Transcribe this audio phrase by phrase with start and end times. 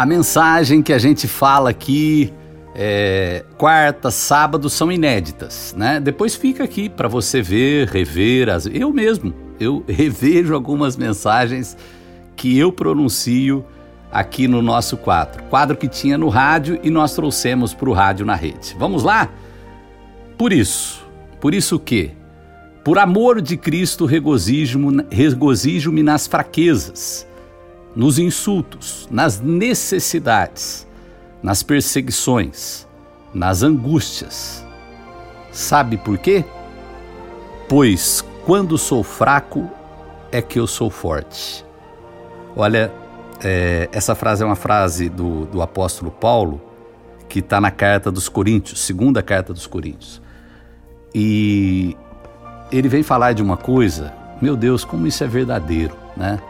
[0.00, 2.32] A mensagem que a gente fala aqui
[2.74, 6.00] é, quarta, sábado são inéditas, né?
[6.00, 8.48] Depois fica aqui para você ver, rever.
[8.48, 8.64] As...
[8.64, 11.76] Eu mesmo, eu revejo algumas mensagens
[12.34, 13.62] que eu pronuncio
[14.10, 15.42] aqui no nosso quadro.
[15.50, 18.74] Quadro que tinha no rádio e nós trouxemos para o rádio na rede.
[18.78, 19.28] Vamos lá?
[20.38, 21.06] Por isso,
[21.38, 22.12] por isso que,
[22.82, 27.26] por amor de Cristo, regozijo-me regozijo nas fraquezas,
[27.94, 30.86] nos insultos, nas necessidades,
[31.42, 32.86] nas perseguições,
[33.34, 34.64] nas angústias.
[35.50, 36.44] Sabe por quê?
[37.68, 39.68] Pois quando sou fraco
[40.32, 41.64] é que eu sou forte.
[42.56, 42.92] Olha,
[43.42, 46.60] é, essa frase é uma frase do, do apóstolo Paulo
[47.28, 50.20] que está na carta dos Coríntios, segunda carta dos Coríntios.
[51.14, 51.96] E
[52.72, 54.12] ele vem falar de uma coisa,
[54.42, 56.40] meu Deus, como isso é verdadeiro, né?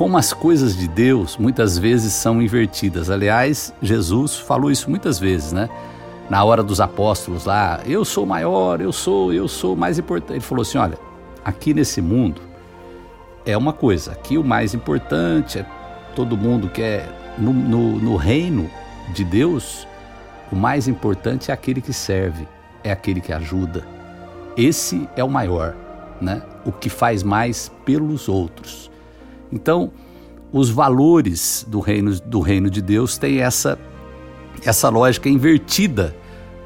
[0.00, 3.10] Como as coisas de Deus muitas vezes são invertidas.
[3.10, 5.68] Aliás, Jesus falou isso muitas vezes, né?
[6.30, 10.36] Na hora dos apóstolos lá, eu sou maior, eu sou, eu sou mais importante.
[10.38, 10.98] Ele falou assim: olha,
[11.44, 12.40] aqui nesse mundo
[13.44, 15.66] é uma coisa, aqui o mais importante é
[16.16, 17.06] todo mundo que é
[17.36, 18.70] no, no, no reino
[19.12, 19.86] de Deus,
[20.50, 22.48] o mais importante é aquele que serve,
[22.82, 23.86] é aquele que ajuda.
[24.56, 25.76] Esse é o maior,
[26.22, 26.40] né?
[26.64, 28.90] O que faz mais pelos outros.
[29.52, 29.90] Então,
[30.52, 33.78] os valores do reino, do reino de Deus têm essa,
[34.64, 36.14] essa lógica invertida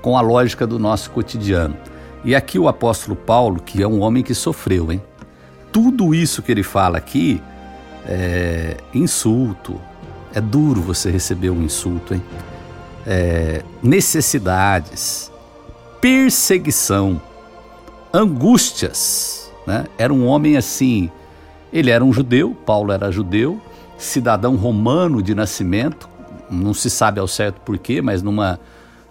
[0.00, 1.76] com a lógica do nosso cotidiano.
[2.24, 5.02] E aqui o apóstolo Paulo, que é um homem que sofreu, hein?
[5.70, 7.42] Tudo isso que ele fala aqui
[8.06, 9.80] é, insulto.
[10.34, 12.22] É duro você receber um insulto, hein?
[13.06, 15.30] É, necessidades,
[16.00, 17.20] perseguição,
[18.12, 19.50] angústias.
[19.66, 19.86] Né?
[19.98, 21.10] Era um homem assim.
[21.74, 23.60] Ele era um judeu, Paulo era judeu,
[23.98, 26.08] cidadão romano de nascimento,
[26.48, 28.60] não se sabe ao certo porquê, mas numa,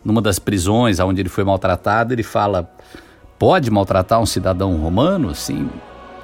[0.02, 2.72] numa das prisões onde ele foi maltratado, ele fala:
[3.38, 5.36] pode maltratar um cidadão romano?
[5.36, 5.70] Sim.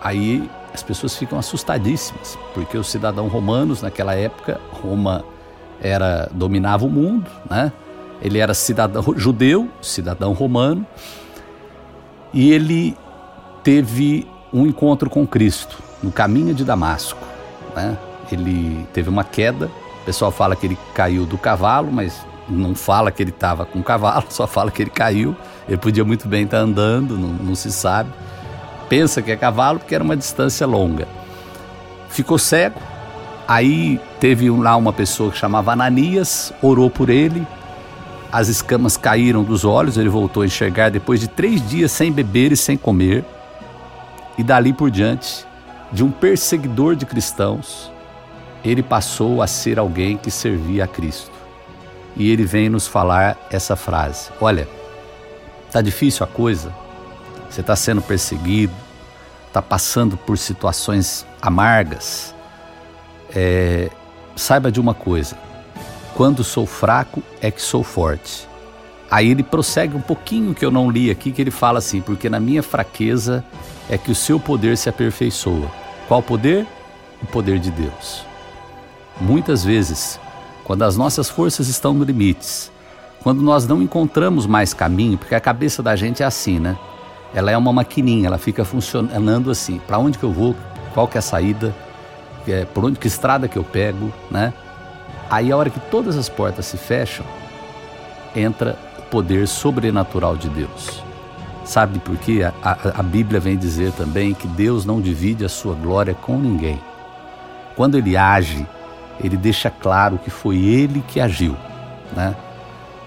[0.02, 5.26] Aí as pessoas ficam assustadíssimas, porque os cidadãos romanos naquela época, Roma
[5.82, 7.70] era dominava o mundo, né?
[8.22, 10.88] Ele era cidadão judeu, cidadão romano,
[12.34, 12.96] e ele
[13.62, 17.26] teve um encontro com Cristo no caminho de Damasco,
[17.76, 17.98] né?
[18.32, 19.70] Ele teve uma queda,
[20.02, 23.80] o pessoal fala que ele caiu do cavalo, mas não fala que ele estava com
[23.80, 25.36] o cavalo, só fala que ele caiu.
[25.68, 28.10] Ele podia muito bem estar andando, não, não se sabe
[28.90, 31.08] pensa que é cavalo porque era uma distância longa.
[32.10, 32.82] Ficou cego,
[33.48, 37.48] aí teve lá uma pessoa que chamava Ananias, orou por ele,
[38.32, 42.52] as escamas caíram dos olhos, ele voltou a enxergar depois de três dias sem beber
[42.52, 43.24] e sem comer.
[44.38, 45.46] E dali por diante,
[45.92, 47.92] de um perseguidor de cristãos,
[48.64, 51.32] ele passou a ser alguém que servia a Cristo.
[52.16, 54.68] E ele vem nos falar essa frase: Olha,
[55.72, 56.74] tá difícil a coisa,
[57.50, 58.74] você está sendo perseguido,
[59.48, 62.36] está passando por situações amargas,
[63.34, 63.90] é,
[64.36, 65.38] saiba de uma coisa:
[66.16, 68.49] quando sou fraco é que sou forte.
[69.10, 72.30] Aí ele prossegue um pouquinho que eu não li aqui, que ele fala assim: porque
[72.30, 73.44] na minha fraqueza
[73.90, 75.70] é que o seu poder se aperfeiçoa.
[76.08, 76.66] Qual poder?
[77.22, 78.26] O poder de Deus.
[79.20, 80.20] Muitas vezes,
[80.64, 82.72] quando as nossas forças estão no limites,
[83.22, 86.78] quando nós não encontramos mais caminho, porque a cabeça da gente é assim, né?
[87.34, 89.80] ela é uma maquininha, ela fica funcionando assim.
[89.80, 90.56] Para onde que eu vou?
[90.94, 91.76] Qual que é a saída?
[92.48, 94.54] É, por onde que estrada que eu pego, né?
[95.30, 97.26] Aí a hora que todas as portas se fecham,
[98.36, 98.78] entra
[99.10, 101.04] poder sobrenatural de Deus.
[101.66, 102.42] Sabe por quê?
[102.44, 106.38] A, a, a Bíblia vem dizer também que Deus não divide a sua glória com
[106.38, 106.80] ninguém.
[107.76, 108.66] Quando ele age,
[109.24, 111.56] ele deixa claro que foi ele que agiu,
[112.16, 112.36] né?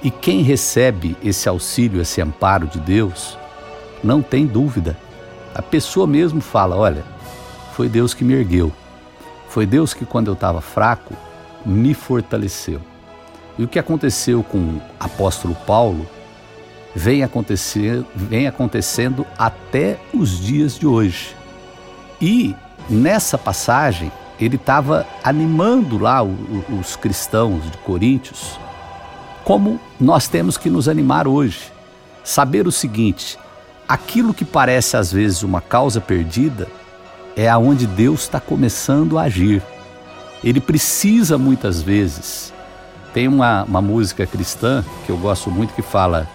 [0.02, 3.38] E quem recebe esse auxílio, esse amparo de Deus,
[4.02, 4.96] não tem dúvida.
[5.54, 7.04] A pessoa mesmo fala: olha,
[7.72, 8.72] foi Deus que me ergueu.
[9.48, 11.14] Foi Deus que, quando eu estava fraco,
[11.64, 12.80] me fortaleceu.
[13.58, 16.06] E o que aconteceu com o apóstolo Paulo
[16.94, 21.36] vem, acontecer, vem acontecendo até os dias de hoje.
[22.20, 22.54] E
[22.88, 24.10] nessa passagem,
[24.40, 28.58] ele estava animando lá os cristãos de Coríntios,
[29.44, 31.72] como nós temos que nos animar hoje.
[32.24, 33.38] Saber o seguinte:
[33.88, 36.68] aquilo que parece às vezes uma causa perdida
[37.36, 39.62] é aonde Deus está começando a agir.
[40.42, 42.52] Ele precisa muitas vezes.
[43.12, 46.28] Tem uma, uma música cristã que eu gosto muito que fala: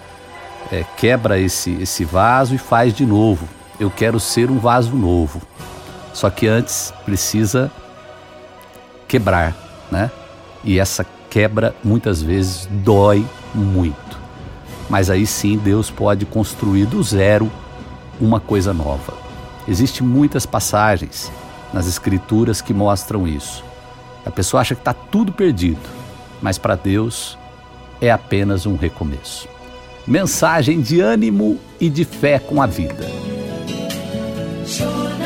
[0.71, 3.47] é, quebra esse, esse vaso e faz de novo.
[3.79, 5.41] Eu quero ser um vaso novo.
[6.13, 7.71] Só que antes precisa
[9.07, 9.55] quebrar,
[9.91, 10.09] né?
[10.63, 14.17] E essa quebra muitas vezes dói muito.
[14.89, 17.51] Mas aí sim Deus pode construir do zero
[18.19, 19.13] uma coisa nova.
[19.67, 21.31] Existem muitas passagens
[21.73, 23.63] nas Escrituras que mostram isso.
[24.25, 25.79] A pessoa acha que está tudo perdido,
[26.41, 27.37] mas para Deus
[28.01, 29.47] é apenas um recomeço.
[30.05, 33.05] Mensagem de ânimo e de fé com a vida.
[34.65, 35.17] Jonas.